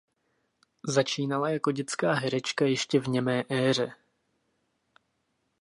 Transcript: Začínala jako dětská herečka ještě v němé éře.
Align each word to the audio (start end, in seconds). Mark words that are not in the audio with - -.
Začínala 0.89 1.49
jako 1.49 1.71
dětská 1.71 2.13
herečka 2.13 2.65
ještě 2.65 2.99
v 2.99 3.07
němé 3.07 3.43
éře. 3.49 3.91